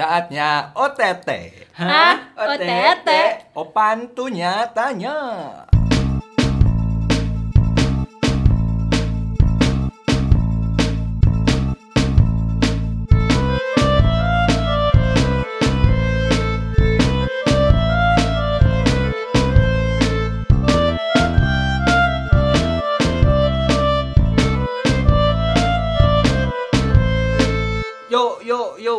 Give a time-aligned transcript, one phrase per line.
[0.00, 1.28] Saatnya OTT.
[1.76, 2.32] Hah?
[2.32, 3.08] OTT?
[3.52, 4.32] Opan tuh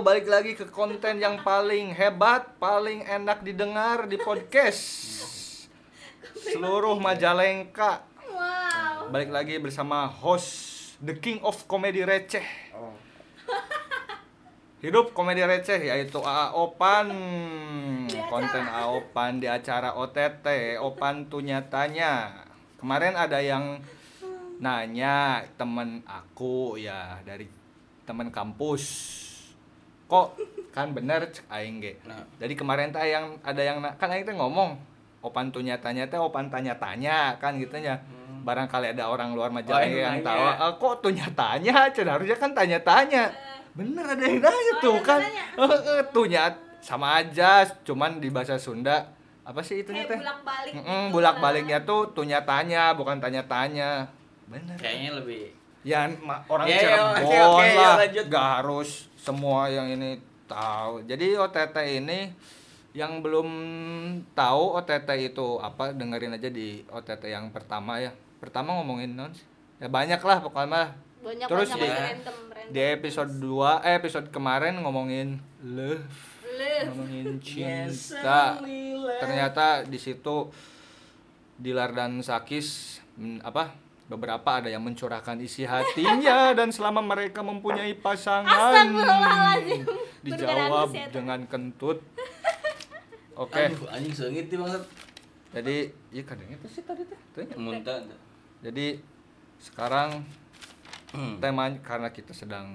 [0.01, 4.81] balik lagi ke konten yang paling hebat, paling enak didengar di podcast.
[6.41, 8.01] Seluruh Majalengka.
[8.25, 9.13] Wow.
[9.13, 12.45] Balik lagi bersama host The King of Comedy Receh.
[14.81, 17.05] Hidup komedi receh yaitu AA Opan.
[18.33, 22.41] Konten AA Opan di acara OTT, Opan tuh nyatanya.
[22.81, 23.77] Kemarin ada yang
[24.57, 27.45] nanya temen aku ya dari
[28.09, 28.81] temen kampus.
[30.11, 30.27] Kok
[30.75, 31.95] kan bener cek aing ge.
[32.03, 32.19] Nah.
[32.35, 34.75] Jadi kemarin teh yang ada yang kan aing teh ngomong
[35.21, 37.95] Opan tuh nyatanya teh Opan tanya-tanya kan gitu nya.
[38.41, 39.95] Barangkali ada orang luar Majalengka Hmm.
[39.95, 41.75] Oh, yang tahu, "Ah, kok tuh nyatanya?
[41.93, 43.23] Cenah harusnya kan tanya-tanya.
[43.71, 45.19] Bener ada yang nanya Oh, tuh kan.
[46.11, 50.17] tuh nyat sama aja, cuman di bahasa Sunda apa sih itunya teh?
[50.17, 50.73] bulak-balik.
[50.73, 51.87] Mm, gitu bulak-baliknya kan.
[51.87, 54.09] tuh tuh nyatanya bukan tanya-tanya.
[54.49, 54.75] Bener.
[54.75, 58.25] Kayaknya lebih Ya ma- orang Ya, ya, Cirebon oke, oke, ya, lah, lanjut.
[58.27, 61.01] gak harus semua yang ini tahu.
[61.03, 62.19] Jadi OTT ini
[62.91, 63.47] yang belum
[64.31, 68.11] tahu OTT itu apa dengerin aja di OTT yang pertama ya.
[68.37, 69.31] Pertama ngomongin non?
[69.77, 70.93] Ya banyak lah pokoknya.
[71.19, 72.71] Banyak Terus banyak di- banget random random.
[72.71, 75.27] Di episode 2 eh episode kemarin ngomongin
[75.63, 76.05] love,
[76.51, 76.87] Live.
[76.89, 78.57] ngomongin cinta.
[78.59, 79.17] love.
[79.19, 80.49] Ternyata di situ
[81.55, 83.69] Dilar dan Sakis mm, apa
[84.11, 88.91] beberapa ada yang mencurahkan isi hatinya dan selama mereka mempunyai pasangan
[90.19, 92.03] dijawab di dengan kentut.
[93.41, 94.83] Oke, Aduh, anjing seungit tuh banget.
[95.51, 95.75] jadi
[96.11, 97.47] iya kadang itu sih tadi teh.
[97.55, 98.03] Muntah.
[98.59, 98.99] Jadi
[99.57, 100.21] sekarang
[101.11, 101.43] Hmm.
[101.43, 102.71] tema karena kita sedang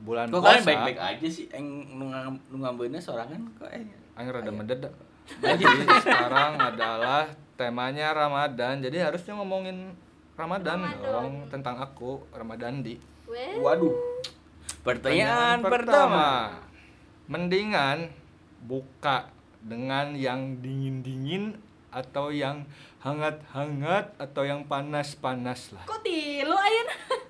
[0.00, 0.68] bulan Kok kalian puasa.
[0.72, 1.52] baik-baik aja sih?
[1.52, 1.68] Eng
[2.00, 3.84] nungam nungambeunnya sorangan kok eh.
[4.16, 4.92] Aing rada mendadak.
[5.44, 5.68] Jadi
[6.00, 7.28] sekarang adalah
[7.60, 8.80] temanya Ramadan.
[8.80, 9.92] Jadi harusnya ngomongin
[10.38, 11.10] Ramadan, Ramadan.
[11.10, 12.94] dong tentang aku Ramadan di.
[13.26, 13.58] Weh.
[13.58, 13.90] Waduh.
[14.80, 16.54] Pertanyaan pertama.
[17.26, 18.14] Mendingan
[18.62, 19.28] buka
[19.58, 21.58] dengan yang dingin-dingin
[21.90, 22.62] atau yang
[23.00, 25.84] hangat-hangat atau yang panas-panas lah.
[25.84, 26.96] Kok tilu ayeuna?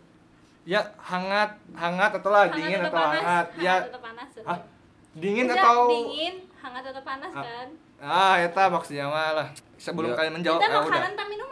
[0.69, 3.47] Ya hangat, hangat atau lah dingin Hangat atau hangat.
[3.57, 4.29] Ya atau panas.
[4.45, 4.61] Hah?
[5.17, 7.69] dingin Udah, atau dingin, hangat atau panas Ah, kan?
[7.97, 9.49] Ah, eta maksudnya mah lah.
[9.81, 10.17] Sebelum Ya.
[10.21, 10.93] kalian menjawab, Kita ya udah.
[10.93, 11.48] makanan tak minuman.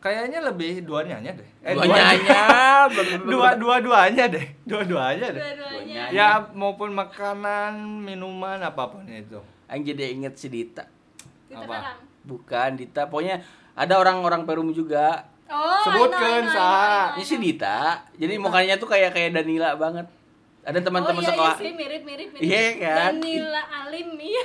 [0.00, 1.48] Kayaknya lebih dua-duanya deh.
[1.60, 2.88] Eh, Duanya
[3.30, 4.46] dua dua-duanya deh.
[4.64, 5.42] Dua-duanya deh.
[5.44, 6.02] Dua-duanya.
[6.08, 6.16] Duanya.
[6.16, 9.36] Ya maupun makanan, minuman apa pun itu.
[9.68, 10.88] Aing jadi inget si Dita.
[11.52, 12.00] Kita apa?
[12.24, 13.44] Bukan Dita, pokoknya
[13.76, 15.28] ada orang-orang Perum juga.
[15.50, 16.64] Oh, Sebutkeun, I know, I know, Sa.
[16.64, 17.36] I know, I Ini si.
[17.36, 17.78] Dita.
[18.16, 20.08] Jadi mukanya tuh kayak kayak Danila banget.
[20.64, 21.56] Ada teman-teman oh, iya, sekolah.
[21.56, 22.44] Iya sih, mirip mirip mirip.
[22.44, 23.12] Iya, kan?
[23.20, 24.44] Danila Alim iya.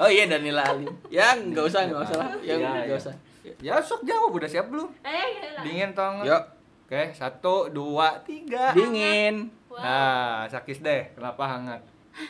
[0.00, 0.90] Oh iya Danila Alim.
[1.06, 2.18] Ya nggak usah nggak usah.
[2.42, 2.98] Ya Iya, nggak iya.
[2.98, 3.14] usah.
[3.58, 4.88] Ya sok jawab udah siap belum?
[5.00, 5.62] Eh, gila lah.
[5.62, 6.16] Dingin tong.
[6.22, 6.44] Yuk
[6.84, 8.68] Oke, satu, dua, tiga.
[8.70, 9.48] dingin.
[9.66, 9.80] Wow.
[9.80, 11.08] Nah, sakis deh.
[11.10, 11.80] Kenapa hangat?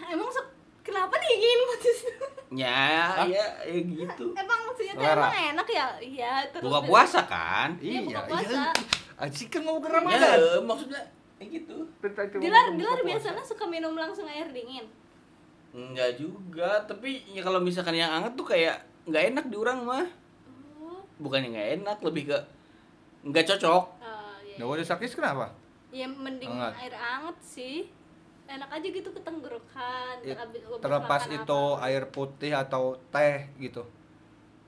[0.06, 2.14] Emang se- kenapa dingin maksudnya?
[2.52, 2.80] Ya
[3.26, 4.30] ya ya gitu.
[4.32, 5.86] Emang maksudnya tuh emang enak ya?
[5.98, 7.74] Iya, terus Buka puasa kan?
[7.76, 8.70] Iya, buka puasa.
[9.18, 10.38] Aji kan mau ke Ya Ramadan.
[10.62, 11.02] maksudnya
[11.36, 11.76] kayak gitu.
[12.38, 14.86] Dilar, Dilar biasanya suka minum langsung air dingin.
[15.74, 20.06] Enggak juga, tapi ya kalau misalkan yang hangat tuh kayak nggak enak di orang mah.
[21.14, 22.38] Oh, Bukannya nggak enak, lebih ke
[23.22, 23.82] nggak cocok.
[23.96, 24.56] oh, iya.
[24.56, 25.52] Nah, udah sakis kenapa?
[25.88, 27.76] Ya mending air anget sih.
[28.44, 30.14] Enak aja gitu ketenggorokan.
[30.20, 31.84] Ya, abis- abis Terlepas makan itu apa.
[31.84, 33.84] air putih atau teh gitu.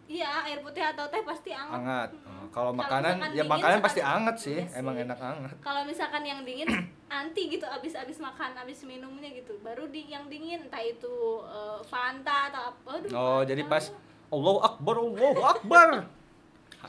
[0.05, 1.75] Iya, air putih atau teh pasti anget.
[1.75, 2.11] Hangat.
[2.13, 2.29] Mm.
[2.29, 4.61] Oh, Kalau makanan, ya dingin, makanan pasti hangat sih.
[4.63, 5.03] Iya Emang sih.
[5.03, 5.57] enak hangat.
[5.59, 6.69] Kalau misalkan yang dingin
[7.11, 9.57] anti gitu abis-abis makan, abis minumnya gitu.
[9.59, 11.11] Baru di yang dingin entah itu
[11.43, 12.89] eh, Fanta atau apa.
[12.95, 13.49] Aduh, Oh, Fanta.
[13.49, 13.85] jadi pas
[14.29, 15.89] Allahu Akbar, Allahu Akbar.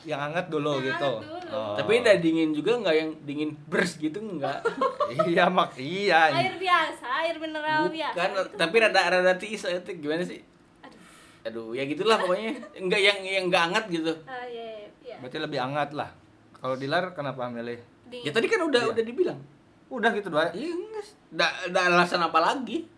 [0.04, 1.12] Yang hangat dulu Yang gitu.
[1.16, 1.56] hangat dulu.
[1.56, 1.74] Oh.
[1.78, 4.60] Tapi udah dingin juga nggak yang dingin bers gitu enggak.
[5.30, 6.34] iya mak iya.
[6.34, 8.12] air biasa, air mineral biasa.
[8.18, 8.56] Bukan, gitu.
[8.58, 10.42] tapi rada rada tiis itu gimana sih?
[10.82, 11.00] Aduh.
[11.46, 12.52] Aduh, ya gitulah pokoknya.
[12.76, 14.12] Enggak yang yang enggak hangat gitu.
[14.26, 15.16] Ah, iya, iya.
[15.22, 16.10] Berarti lebih hangat lah.
[16.58, 17.78] Kalau Dilar kenapa milih?
[18.10, 18.26] Dingin.
[18.26, 18.90] Ya tadi kan udah Iya.
[18.92, 19.40] udah dibilang.
[19.86, 20.50] Udah gitu doang.
[20.50, 21.06] Iya enggak.
[21.30, 22.90] Da, da alasan apa lagi?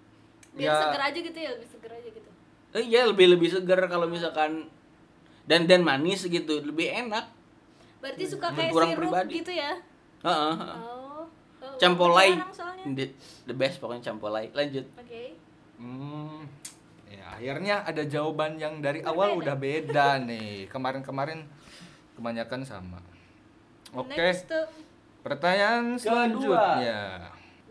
[0.57, 0.81] Biar Ya.
[0.89, 2.29] seger aja gitu ya, lebih seger aja gitu.
[2.69, 4.69] Eh, iya lebih lebih segar kalau misalkan
[5.49, 7.25] dan dan manis gitu lebih enak.
[8.05, 9.33] Berarti suka kayak sirup pribadi.
[9.41, 9.73] gitu ya?
[10.23, 10.55] Heeh.
[10.55, 10.79] heeh.
[10.85, 11.25] Oh.
[11.59, 12.39] Oh, Campolai
[12.95, 13.11] the,
[13.51, 14.47] the best pokoknya campolai.
[14.55, 14.87] Lanjut.
[14.95, 15.35] Oke.
[15.79, 16.47] Hmm,
[17.11, 20.71] ya akhirnya ada jawaban yang dari awal udah beda nih.
[20.71, 21.43] Kemarin-kemarin
[22.15, 23.03] kebanyakan sama.
[23.91, 24.71] Oke, Next tuh
[25.27, 25.99] pertanyaan Kedua.
[25.99, 27.01] selanjutnya.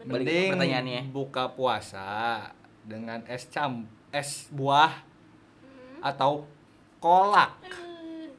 [0.07, 1.01] Mending pertanyaannya.
[1.11, 2.51] buka puasa
[2.87, 5.03] dengan es cam es buah
[5.99, 6.47] atau
[6.97, 7.51] kolak.
[7.63, 8.29] eh,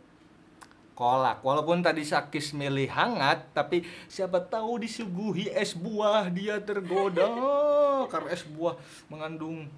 [0.93, 7.23] Kolak, walaupun tadi Sakis milih hangat, tapi siapa tahu disuguhi es buah dia tergoda
[8.13, 8.75] karena es buah
[9.07, 9.71] mengandung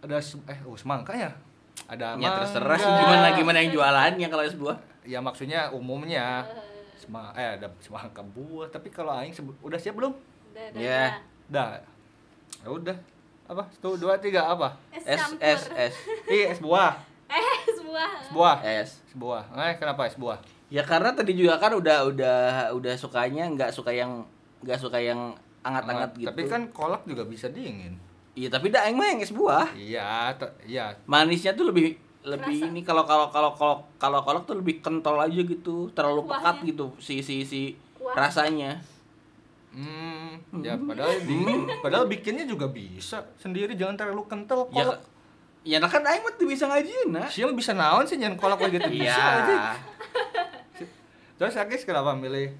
[0.00, 1.36] ada se- eh oh semangka ya?
[1.84, 4.80] Ada Ya terserah sih gimana gimana yang jualannya kalau es buah.
[5.04, 6.48] Ya maksudnya umumnya
[6.96, 10.16] sema eh ada semangka buah, tapi kalau aing udah siap belum?
[10.48, 11.04] udah, udah, Ya.
[11.04, 11.12] udah.
[11.50, 11.68] Dah.
[12.58, 12.96] Ya udah.
[13.46, 13.62] Apa?
[13.70, 14.72] Satu, dua, tiga apa?
[14.90, 15.44] Es Es campur.
[15.44, 15.94] es es
[16.26, 16.96] Ih, es buah.
[17.68, 18.10] Es buah.
[18.18, 18.56] Es buah.
[18.62, 18.90] es.
[19.04, 19.44] Es buah.
[19.54, 20.38] Eh, kenapa es buah?
[20.68, 22.38] Ya karena tadi juga kan udah udah
[22.72, 24.24] udah sukanya nggak suka yang
[24.60, 26.28] nggak suka yang anget-anget gitu.
[26.28, 27.96] Tapi kan kolak juga bisa dingin.
[28.32, 29.72] Iya tapi dah mah yang es buah.
[29.72, 30.92] Iya, iya.
[31.04, 32.68] Manisnya tuh lebih lebih Kerasa.
[32.68, 36.68] ini kalau kalau kalau kalau kalau kolak tuh lebih kental aja gitu, terlalu pekat Kuahnya.
[36.68, 38.14] gitu si si si Kuah.
[38.14, 38.76] rasanya.
[39.68, 44.98] Hmm, ya padahal bikin, padahal bikinnya juga bisa sendiri jangan terlalu kental Ya kolak.
[45.00, 45.17] ya
[45.66, 47.28] nah kan aing mah tuh bisa ngajian nah.
[47.28, 49.44] Siapa bisa naon sih jangan kolak lagi gitu bisa aja.
[49.46, 49.62] Iya.
[51.38, 52.50] Terus Akis kenapa milih?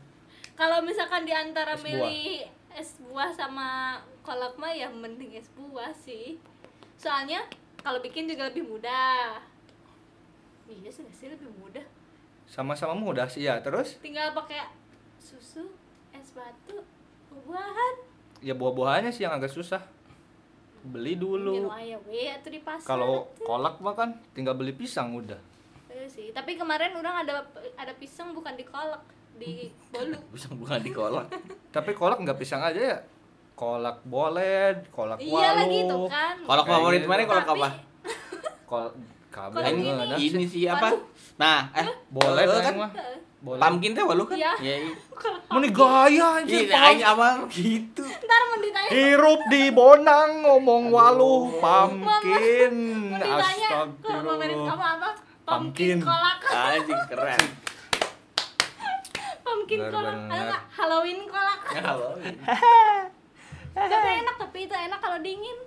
[0.55, 5.91] Kalau misalkan di antara Es milih es buah sama kolak mah ya mending es buah
[5.95, 6.39] sih.
[6.95, 7.43] Soalnya
[7.81, 9.39] kalau bikin juga lebih mudah.
[10.69, 11.83] Iya sih sih lebih mudah.
[12.47, 13.59] Sama-sama mudah sih ya.
[13.59, 14.69] Terus Tinggal pakai
[15.19, 15.75] susu,
[16.15, 16.81] es batu,
[17.29, 17.95] buah-buahan.
[18.39, 19.83] ya buah-buahannya sih yang agak susah.
[20.89, 21.69] Beli dulu.
[22.65, 22.85] Pasar.
[22.85, 25.39] Kalau kolak mah kan tinggal beli pisang udah.
[25.89, 26.27] Iya sih.
[26.33, 27.45] Tapi kemarin orang ada
[27.77, 29.03] ada pisang bukan di kolak,
[29.37, 30.19] di bolu.
[30.33, 31.27] Bisa bukan di kolak.
[31.73, 32.99] Tapi kolak nggak pisang aja ya.
[33.59, 35.59] Kolak boled, kolak iya walu.
[35.67, 36.37] lagi tuh kan.
[36.47, 37.11] Kolak favorit gitu.
[37.11, 37.69] mana kolak apa?
[38.71, 38.87] Kol
[39.35, 40.29] kabel Kolak Aing ini.
[40.31, 40.63] ini sih.
[40.63, 40.95] sih apa?
[41.39, 42.91] Nah, eh Boleh eh, kan kan mah.
[43.39, 43.63] Boleh.
[43.63, 44.35] pumpkin teh walu kan?
[44.35, 44.53] Iya.
[44.59, 44.95] Ya, iya.
[45.47, 46.67] Mau nih gaya anjir.
[46.67, 48.03] Iya, aing apa gitu.
[48.03, 52.75] Ntar mau ditanya Hirup di Bonang ngomong waluh pumpkin.
[53.15, 54.91] mau ditanya kok favorit kamu Astagfirullah.
[54.99, 55.11] apa?
[55.47, 55.97] Pumpkin.
[55.97, 56.39] Pumpkin kolak.
[56.51, 57.43] Anjing keren.
[59.47, 60.17] Pumpkin kolak.
[60.27, 60.57] Ada?
[60.75, 61.61] Halloween kolak.
[61.71, 62.09] Ya halo.
[63.79, 65.59] tapi enak tapi itu enak kalau dingin.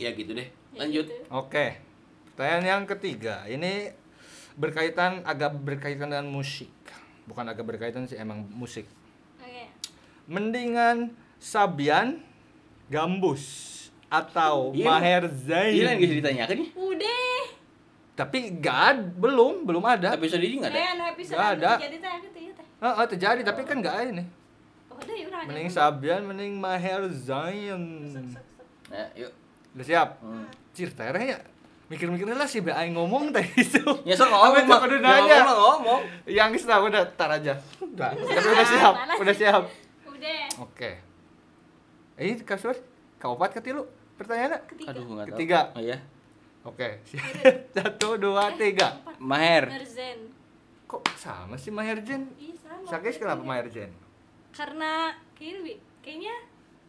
[0.00, 0.48] Ya gitu deh.
[0.72, 1.04] Ya Lanjut.
[1.04, 1.14] gitu.
[1.28, 1.78] Oke.
[2.32, 3.44] Pertanyaan yang ketiga.
[3.44, 3.92] Ini
[4.54, 6.70] berkaitan agak berkaitan dengan musik.
[7.26, 8.86] Bukan agak berkaitan sih emang musik.
[9.40, 9.70] Oke.
[10.30, 12.22] Mendingan Sabian
[12.88, 13.72] Gambus
[14.12, 15.74] atau Iya, Maher Zain.
[15.74, 16.70] Iya yang bisa ditanyakan nih.
[16.76, 17.40] Udah.
[18.14, 20.14] Tapi gak belum, belum ada.
[20.14, 20.78] Episode ini enggak ada.
[20.78, 21.72] Eh, anu episode Nggak ada.
[21.82, 22.66] Jadi teh teh.
[22.78, 24.28] Ah, ah, terjadi tapi kan gak ada nih.
[24.94, 25.26] Oh, ya.
[25.50, 27.82] Mending Sabian, mending Maher Zain.
[28.86, 29.32] Nah, yuk.
[29.74, 30.08] Udah siap?
[30.22, 30.46] Hmm.
[30.70, 31.38] Tereh ya.
[31.84, 33.80] Mikir-mikir lah sih, Aing ngomong tadi itu.
[34.08, 34.78] Ya Apa ngomong, Mak.
[34.82, 35.36] kudu Ya, nanya?
[35.44, 36.00] ngomong, ngomong.
[36.24, 37.54] Yang kita udah tar aja.
[37.76, 39.62] Udah, udah siap, udah siap.
[40.08, 40.42] Udah.
[40.64, 40.90] Oke.
[42.16, 42.72] Eh, kasur,
[43.18, 43.84] kaopat ketilu
[44.16, 44.64] pertanyaannya.
[44.64, 44.88] Ketiga.
[44.90, 45.36] Aduh, enggak tahu.
[45.36, 45.60] Ketiga.
[45.76, 45.98] Oh iya.
[46.64, 47.24] Oke, siap.
[47.70, 48.96] Satu, dua, tiga.
[48.96, 49.16] Empat.
[49.20, 49.64] Maher.
[49.68, 50.18] Merzen.
[50.88, 52.24] Kok sama sih Maher Jen?
[52.38, 52.86] Iya sama.
[52.86, 53.92] Sakis kenapa Maher Jen?
[54.50, 56.34] Karena kayaknya kayaknya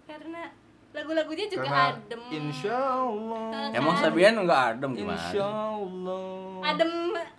[0.06, 0.42] karena
[0.96, 2.22] lagu-lagunya juga Karena adem.
[2.32, 3.44] Insya Allah.
[3.52, 3.70] Kan?
[3.76, 5.20] Emang Sabian enggak adem gimana?
[5.20, 6.24] Insya Allah.
[6.64, 6.92] Adem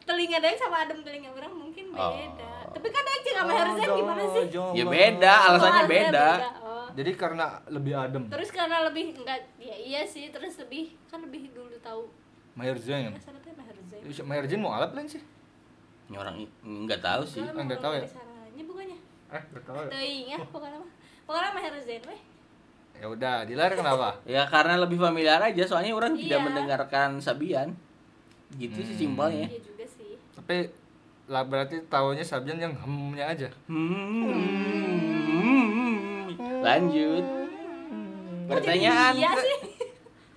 [0.05, 2.45] telinga dia sama adem telinga orang mungkin beda.
[2.69, 2.73] Oh.
[2.77, 4.45] Tapi kan aja sama Merzen gimana sih?
[4.77, 6.29] Ya beda, alasannya Oh, beda.
[6.61, 6.87] Oh.
[6.93, 8.23] Jadi karena lebih adem.
[8.29, 12.13] Terus karena lebih enggak ya iya sih, terus lebih kan lebih dulu tahu
[12.57, 13.13] Maher Jen.
[13.17, 14.25] Rasanya teh Merzen.
[14.29, 15.25] Maher Jen mau alap lain sih?
[16.13, 17.41] Ini orang enggak tahu sih.
[17.41, 18.07] Soalnya enggak emang tahu ya?
[18.09, 18.99] Saranya bukannya.
[19.27, 19.89] Eh, gak tahu ya.
[19.91, 20.91] Teuing ya pokoknya mah.
[21.27, 22.21] Pokoknya Merzen weh.
[22.97, 24.17] Ya udah, Dilar kenapa?
[24.25, 26.43] Ya karena lebih familiar aja, soalnya orang tidak Iya.
[26.43, 27.69] mendengarkan Sabian.
[28.53, 29.01] Gitu sih Hmm.
[29.13, 29.45] simpelnya.
[29.45, 30.17] Iya juga sih.
[30.33, 30.57] Tapi
[31.27, 33.49] lah berarti tahunya Sabian yang hemnya aja.
[33.67, 34.33] Hmm.
[36.63, 37.25] Lanjut.
[38.47, 39.13] Pertanyaan.
[39.15, 39.57] Iya sih.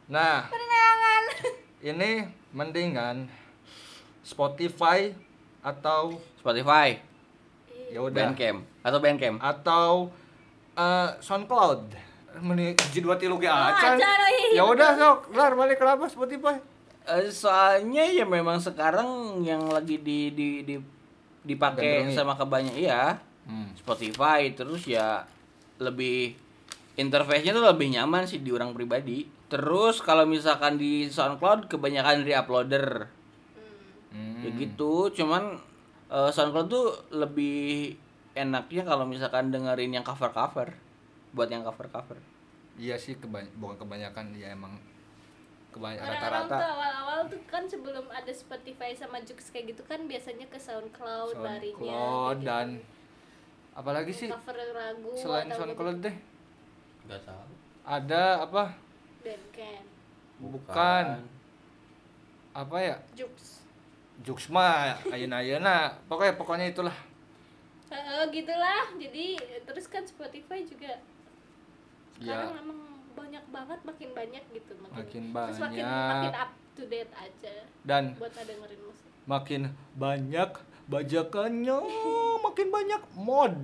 [0.07, 1.23] Nah, Pertanyaan.
[1.81, 2.11] ini
[2.49, 3.29] mendingan
[4.19, 5.13] Spotify
[5.59, 6.95] atau Spotify,
[7.87, 9.37] ya udah Bandcamp atau Bandcamp.
[9.39, 9.87] atau
[10.73, 12.08] eh, SoundCloud.
[12.41, 13.95] Hiji dua tilu ge Oh, acan.
[13.95, 16.57] oh Ya udah sok, Lar balik kenapa Spotify?
[17.03, 19.07] Eh, soalnya ya memang sekarang
[19.41, 20.75] yang lagi di di di
[21.41, 23.01] dipakai sama kebanyakan iya
[23.43, 23.73] Hmm.
[23.73, 25.25] Spotify terus ya
[25.77, 26.37] lebih
[26.93, 29.25] interface-nya tuh lebih nyaman sih di orang pribadi.
[29.47, 33.09] Terus kalau misalkan di SoundCloud kebanyakan re-uploader.
[34.09, 34.41] Hmm.
[34.41, 35.57] Ya gitu, cuman
[36.07, 37.97] eh, SoundCloud tuh lebih
[38.33, 40.69] enaknya kalau misalkan dengerin yang cover-cover
[41.31, 42.17] buat yang cover-cover.
[42.73, 44.79] Iya sih kebany bukan kebanyakan ya emang
[45.69, 50.57] kebanyakan rata-rata awal-awal tuh kan sebelum ada Spotify sama Joox kayak gitu kan biasanya ke
[50.57, 52.89] SoundCloud, larinya SoundCloud dan gitu.
[53.75, 56.15] apalagi sih cover lagu selain SoundCloud deh
[57.05, 57.45] Gak tahu.
[57.85, 58.63] ada apa
[59.21, 59.85] Bandcamp,
[60.39, 61.05] bukan
[62.49, 63.61] apa ya Joox.
[64.19, 66.97] Jux mah ayeuna-ayeuna pokoknya pokoknya itulah
[67.89, 68.85] Heeh, gitulah.
[69.01, 69.33] Jadi
[69.65, 71.01] terus kan Spotify juga
[72.19, 72.35] Ya.
[72.45, 72.79] sekarang emang
[73.15, 76.09] banyak banget makin banyak gitu Makin terus makin banyak.
[76.09, 79.07] makin up to date aja dan buat dengerin musik.
[79.23, 79.61] makin
[79.93, 80.51] banyak
[80.85, 81.77] bajakannya
[82.41, 83.59] makin banyak mod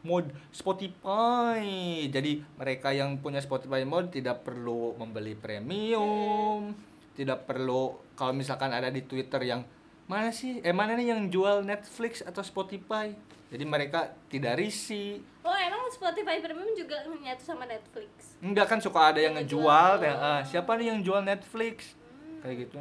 [0.00, 1.60] mod Spotify
[2.08, 6.72] jadi mereka yang punya Spotify mod tidak perlu membeli premium
[7.12, 9.60] tidak perlu kalau misalkan ada di Twitter yang
[10.06, 13.12] mana sih eh mana nih yang jual Netflix atau Spotify
[13.46, 15.52] jadi mereka tidak risih Oh
[15.90, 18.38] Spotify Premium juga nyatu sama Netflix.
[18.38, 21.94] enggak kan suka ada yang Yang ngejual ya, ah, siapa nih yang jual Netflix
[22.40, 22.78] kayak gitu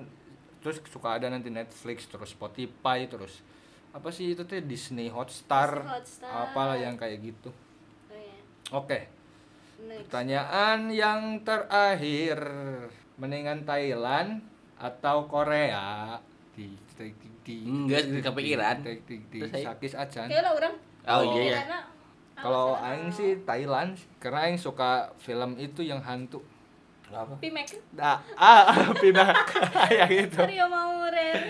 [0.60, 3.40] terus suka ada nanti Netflix terus Spotify terus
[3.90, 6.30] apa sih itu tuh Disney Hotstar, Disney Hotstar.
[6.30, 8.38] apalah yang kayak gitu Oh iya.
[8.70, 9.00] oke
[9.82, 10.06] Next.
[10.06, 12.38] pertanyaan yang terakhir
[13.16, 14.44] mendingan Thailand
[14.76, 16.20] atau Korea
[16.54, 18.76] di di di di Enggak, kepikiran.
[18.80, 20.74] di di di sakis acan Kayak lah orang.
[21.02, 21.56] Oh, iya ya.
[21.58, 21.80] Karena
[22.40, 26.44] kalau aing sih Thailand karena aing suka film itu yang hantu
[27.10, 27.42] Apa?
[27.42, 27.82] P-Maker.
[27.98, 28.70] Nah, ah,
[29.02, 29.34] pindah
[29.98, 30.42] yang itu.
[30.70, 31.42] Maurer.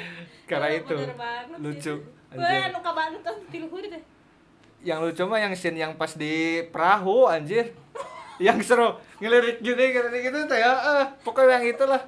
[0.48, 1.94] Karena itu banget lucu.
[2.32, 2.72] anjir.
[2.72, 4.04] Wah, kabanget tuh tiluhur deh.
[4.80, 7.76] Yang lucu mah yang scene yang pas di perahu anjir.
[8.40, 12.02] yang seru ngelirik gini ngelirik gitu teh eh, pokoknya yang itulah.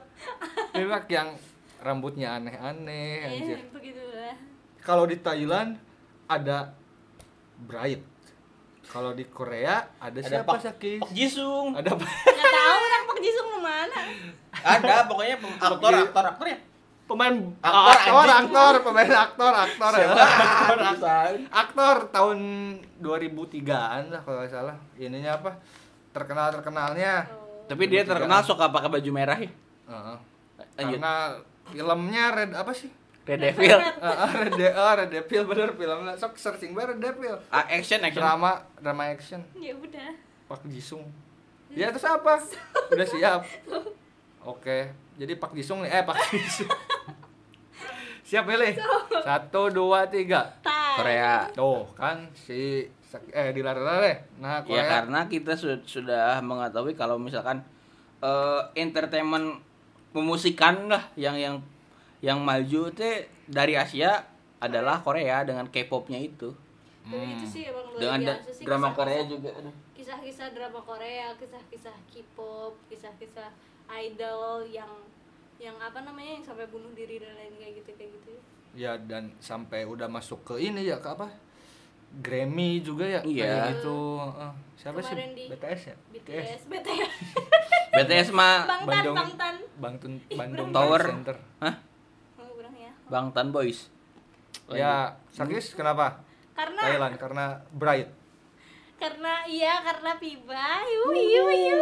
[0.72, 1.36] Memang yang
[1.84, 3.60] rambutnya aneh-aneh anjir.
[3.60, 4.36] Eh, begitulah.
[4.80, 5.76] Kalau di Thailand
[6.32, 6.72] ada
[7.62, 8.02] Bright.
[8.90, 10.82] Kalau di Korea ada, Ada siapa Pak?
[10.82, 11.78] Pak Jisung.
[11.78, 14.00] Ada Enggak tahu orang Pak Jisung lu mana.
[14.62, 16.60] Ada pokoknya aktor aktor aktor ya.
[17.12, 20.08] pemain Aktor, aktor, aktor, pemain aktor, aktor, ya.
[20.16, 21.32] Aktor, Aktor.
[21.52, 22.40] aktor tahun
[23.04, 24.76] 2003-an lah kalau nggak salah.
[24.96, 25.60] Ininya apa?
[26.16, 27.28] Terkenal terkenalnya.
[27.28, 27.68] Oh.
[27.68, 29.52] Tapi dia terkenal suka pakai baju merah ya.
[30.80, 31.36] Karena
[31.68, 32.92] filmnya Red apa sih?
[33.22, 33.78] Red Devil.
[33.78, 36.14] Heeh, Red, De oh, Red Devil bener filmnya.
[36.16, 37.38] Sok searching bae Red Devil.
[37.48, 38.18] Ah, action action.
[38.18, 39.42] Drama, drama action.
[39.56, 40.12] Ya udah.
[40.46, 41.06] Pak Jisung.
[41.70, 42.42] Ya terus apa?
[42.90, 43.42] Udah siap.
[44.42, 44.90] Oke.
[45.16, 46.68] Jadi Pak Jisung nih, eh Pak Jisung.
[48.22, 48.74] siap milih.
[49.22, 50.52] Satu, dua, tiga.
[50.60, 50.98] Tai.
[50.98, 51.46] Korea.
[51.52, 52.90] Tuh kan si
[53.30, 54.18] eh dilarang deh.
[54.40, 54.88] Nah, Ya Korea.
[54.90, 57.60] karena kita su- sudah mengetahui kalau misalkan
[58.20, 59.60] eh, entertainment
[60.12, 61.56] pemusikan lah yang yang
[62.22, 64.22] yang maju teh dari Asia
[64.58, 66.54] adalah Korea dengan K-popnya itu.
[67.02, 68.64] Tapi itu sih emang luar Dengan biasa sih.
[68.64, 69.52] drama kisah-kisah- Korea juga.
[69.92, 73.50] Kisah-kisah drama Korea, kisah-kisah K-pop, kisah-kisah
[73.92, 74.90] idol yang
[75.58, 78.42] yang apa namanya yang sampai bunuh diri dan lain kayak gitu kayak gitu ya.
[78.72, 81.30] Ya dan sampai udah masuk ke ini ya ke apa?
[82.14, 83.46] Grammy juga ya Iya.
[83.46, 83.98] kayak gitu.
[84.20, 84.52] Heeh.
[84.76, 85.48] siapa Kemarin sih?
[85.48, 85.96] BTS ya?
[86.12, 87.12] BTS, BTS,
[87.94, 89.16] BTS mah Bangtan, Bandung.
[89.16, 89.56] Bangtan.
[89.76, 90.70] Bangtun Ih, Bandung.
[90.72, 91.02] Tower.
[91.04, 91.38] Center.
[91.60, 91.76] Hah?
[93.12, 93.20] Oh, ya.
[93.20, 93.92] Bangtan Boys.
[94.72, 96.24] Ya, Sakis kenapa?
[96.56, 98.08] Karena Thailand karena Bright.
[98.96, 100.86] karena iya karena piba.
[100.86, 101.82] Yu yu yu.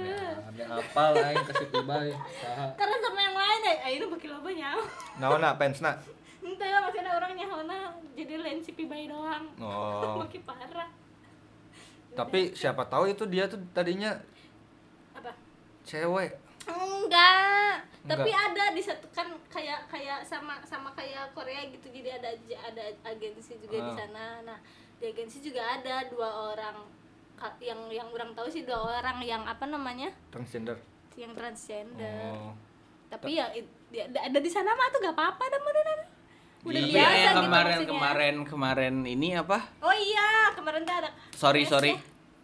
[0.00, 2.16] Ya, ada apa lain kasih tiba ya.
[2.40, 2.66] Saha.
[2.78, 4.84] Karena sama yang lain ya, ayo pakai loba nyawa.
[5.18, 5.98] Naona pensna.
[6.40, 7.78] Entah lah masih ada orang nyahona
[8.14, 9.44] jadi lain si pibai doang.
[9.58, 10.16] Oh.
[10.22, 10.88] Makin parah.
[12.14, 14.14] Tapi siapa tahu itu dia tuh tadinya
[15.18, 15.34] Apa?
[15.82, 16.45] cewek.
[16.66, 17.72] Enggak.
[18.04, 18.48] Tapi Enggak.
[18.48, 21.86] ada di satu kan kayak kayak sama sama kayak Korea gitu.
[21.88, 22.30] Jadi ada
[22.60, 23.96] ada agensi juga di Ah.
[23.96, 24.26] sana.
[24.44, 24.58] Nah,
[24.96, 26.76] di agensi juga ada dua orang
[27.60, 30.10] yang yang orang tahu sih dua orang yang apa namanya?
[30.28, 30.78] Transgender.
[31.16, 32.12] yang transgender.
[32.30, 32.52] Oh.
[33.08, 36.00] Tapi ya it- dia- ada, di sana mah tuh gak apa-apa dah beneran.
[36.60, 37.88] Udah Iya, biasa gitu kemarin maksudnya.
[37.88, 39.58] kemarin kemarin ini apa?
[39.80, 41.90] Oh iya, kemarin tuh ada Sorry Yes, sorry.
[41.90, 41.98] ya.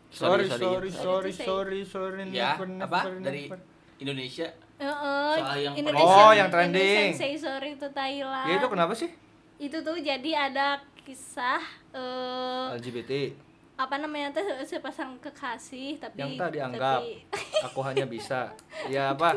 [0.09, 1.45] Sorry, sorry, sorry, Sorry sorry, to say.
[1.87, 3.61] sorry, Ya, never, apa never, dari never.
[4.03, 4.49] Indonesia?
[4.77, 7.15] Heeh, Soal yang Indonesian- Oh, yang trending.
[7.37, 8.47] Sorry to Thailand.
[8.47, 9.11] Ya itu kenapa sih?
[9.57, 10.67] Itu tuh jadi ada
[10.99, 13.35] kisah eh LGBT.
[13.75, 17.19] apa namanya tuh sepasang kekasih tapi Yang tadi anggap tapi-
[17.67, 18.51] aku hanya bisa.
[18.87, 19.35] Ya apa?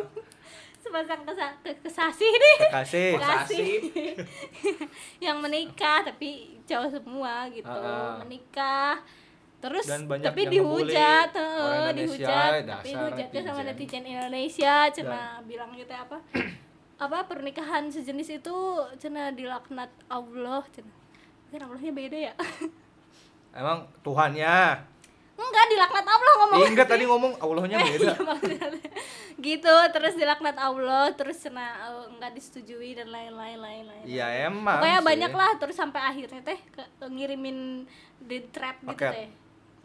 [0.77, 3.09] sepasang kesa- ke- kesasih nih Kekasih.
[3.15, 3.69] Kekasih.
[5.25, 6.29] yang menikah tapi
[6.63, 8.13] cowok semua gitu Ah, ah.
[8.21, 9.01] menikah
[9.65, 14.03] terus Dan banyak tapi yang dihujat heeh, orang Indonesia, dihujat tapi dasar dihujatnya sama netizen.
[14.05, 16.17] Indonesia cina bilang gitu apa
[17.01, 18.55] apa pernikahan sejenis itu
[18.95, 20.93] cina dilaknat Allah cina
[21.47, 22.33] kan Allahnya beda ya
[23.53, 24.57] Emang Tuhannya.
[25.35, 28.67] enggak dilaknat Allah ngomong Eh, enggak tadi ngomong Allahnya beda Iya, maksudnya.
[29.37, 35.03] gitu terus dilaknat Allah terus kena eh, enggak disetujui dan lain-lain lain-lain Iya emang sih.
[35.03, 37.83] banyak lah terus sampai akhirnya teh ke- ngirimin
[38.17, 39.11] di trap gitu Paket.
[39.13, 39.27] teh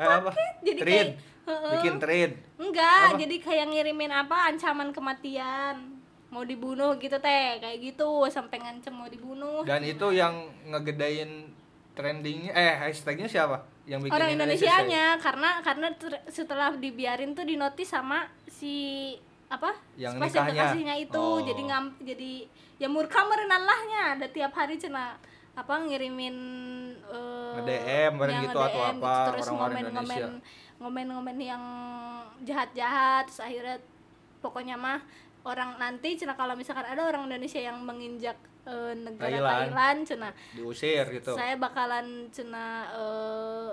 [0.00, 0.30] Eh, apa?
[0.64, 1.12] jadi Trade.
[1.12, 1.72] kayak.
[1.72, 2.34] Bikin trade.
[2.56, 3.18] enggak Apa?
[3.18, 5.98] jadi kayak ngirimin apa ancaman kematian
[6.30, 10.30] mau dibunuh gitu teh kayak gitu sampai ngancem mau dibunuh Dan itu yang
[10.64, 11.50] ngegedain
[11.90, 13.66] trendingnya eh hashtagnya siapa?
[13.82, 15.86] Yang bikin orang Indonesia Indonesianya karena karena
[16.24, 19.16] setelah dibiarin tuh dinotis sama si
[19.50, 21.42] apa Yang kekasihnya itu Oh.
[21.42, 22.46] jadi ngam jadi
[22.78, 25.18] ya murka merenalahnya ada tiap hari cina
[25.52, 26.36] apa ngirimin
[27.04, 30.78] eh, Nge-DM bareng yang gitu atau nge-DM apa, terus orang-orang ngomen ngomen Indonesia.
[30.78, 31.64] ngomen ngomen yang
[32.40, 33.76] jahat jahat terus akhirnya
[34.38, 35.00] pokoknya mah
[35.42, 39.50] orang nanti cina kalau misalkan ada orang Indonesia yang menginjak eh, negara Thailand.
[39.66, 41.32] Thailand cina diusir gitu.
[41.32, 43.70] saya bakalan cina eh,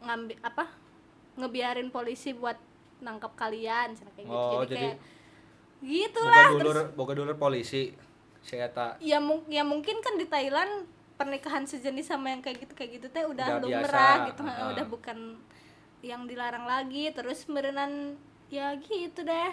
[0.00, 0.64] ngambil apa
[1.34, 2.56] ngebiarin polisi buat
[2.98, 4.98] nangkap kalian cina kayak gitu Oh, jadi, jadi kayak
[5.78, 7.94] Boga gitulah dulur, terus boga dulur polisi.
[8.40, 12.72] Saya tak ya, mung- ya mungkin kan di Thailand pernikahan sejenis sama yang kayak gitu
[12.78, 13.84] kayak gitu teh Udah udah, lumrah
[14.22, 14.66] biasa, gitu heeh.
[14.72, 15.18] udah bukan
[16.00, 17.10] yang dilarang lagi.
[17.10, 18.14] Terus merenan
[18.48, 19.52] ya gitu deh.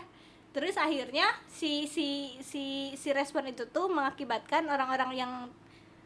[0.54, 5.32] Terus akhirnya si si si si respon itu tuh mengakibatkan orang-orang yang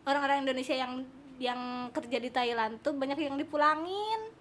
[0.07, 1.05] orang-orang Indonesia yang
[1.37, 4.31] yang kerja di Thailand tuh banyak yang dipulangin.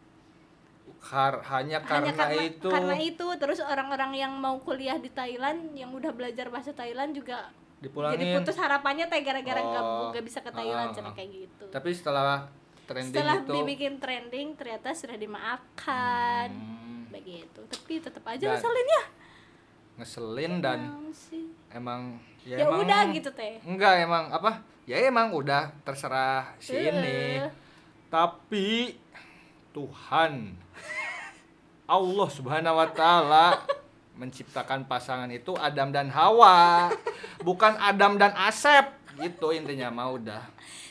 [0.99, 2.69] Kar- hanya karena, hanya karena itu.
[2.71, 3.27] karena itu.
[3.37, 8.15] Terus orang-orang yang mau kuliah di Thailand yang udah belajar bahasa Thailand juga dipulangin.
[8.15, 10.11] jadi putus harapannya teh gara-gara nggak Oh.
[10.11, 11.13] nggak bisa ke Thailand ah.
[11.13, 12.51] kayak gitu Tapi setelah
[12.85, 18.89] trending setelah itu dibikin trending ternyata sudah dimaafkan hmm, begitu tapi tetap aja Dan- ngeselin
[18.89, 19.05] ya
[19.97, 21.45] ngeselin dan Emang sih.
[21.69, 22.01] emang
[22.43, 24.63] ya, emang- udah gitu teh Enggak emang apa?
[24.85, 27.37] Ya emang udah terserah si ini.
[27.37, 27.51] Heeh.
[28.09, 28.97] Tapi
[29.71, 30.57] Tuhan
[31.89, 33.47] Allah Subhanahu wa taala
[34.19, 36.91] menciptakan pasangan itu Adam dan Hawa,
[37.47, 38.91] bukan Adam dan Asep.
[39.15, 40.43] Gitu intinya mah udah.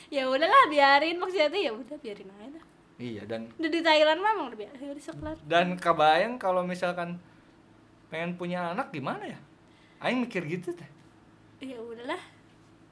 [0.08, 2.66] ya udahlah biarin maksudnya tuh ya udah biarin aja dah.
[2.98, 7.20] Iya dan udah di Thailand mah emang udah biarin udah sekelar dan kebayang kalau misalkan
[8.08, 9.40] pengen punya anak gimana ya?
[10.00, 10.88] Aing mikir gitu teh.
[11.60, 12.22] ya udahlah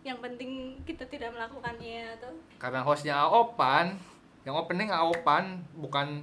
[0.05, 3.97] yang penting kita tidak melakukannya tuh Karena hostnya Aopan,
[4.45, 6.21] yang opening Aopan, bukan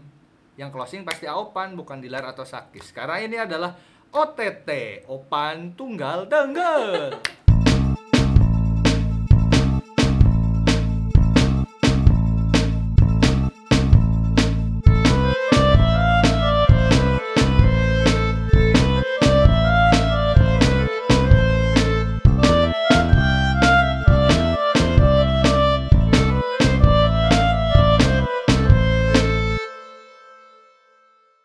[0.55, 2.95] yang closing pasti Aopan, bukan Dilar atau Sakis.
[2.95, 3.75] Karena ini adalah
[4.13, 4.69] OTT,
[5.09, 7.17] Opan Tunggal Tengger.